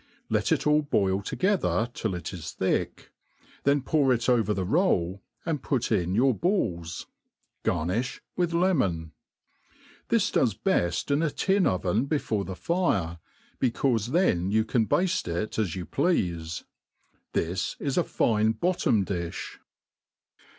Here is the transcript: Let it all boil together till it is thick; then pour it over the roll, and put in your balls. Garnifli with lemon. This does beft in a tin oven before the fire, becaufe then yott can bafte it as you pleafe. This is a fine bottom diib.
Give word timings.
Let 0.31 0.51
it 0.51 0.65
all 0.65 0.81
boil 0.81 1.21
together 1.21 1.87
till 1.93 2.15
it 2.15 2.33
is 2.33 2.53
thick; 2.53 3.11
then 3.65 3.83
pour 3.83 4.11
it 4.11 4.27
over 4.27 4.51
the 4.51 4.65
roll, 4.65 5.21
and 5.45 5.61
put 5.61 5.91
in 5.91 6.15
your 6.15 6.33
balls. 6.33 7.05
Garnifli 7.63 8.21
with 8.35 8.51
lemon. 8.51 9.11
This 10.07 10.31
does 10.31 10.55
beft 10.55 11.11
in 11.11 11.21
a 11.21 11.29
tin 11.29 11.67
oven 11.67 12.05
before 12.07 12.45
the 12.45 12.55
fire, 12.55 13.19
becaufe 13.59 14.07
then 14.07 14.49
yott 14.49 14.69
can 14.69 14.87
bafte 14.87 15.27
it 15.27 15.59
as 15.59 15.75
you 15.75 15.85
pleafe. 15.85 16.63
This 17.33 17.75
is 17.79 17.95
a 17.95 18.03
fine 18.03 18.53
bottom 18.53 19.05
diib. 19.05 19.57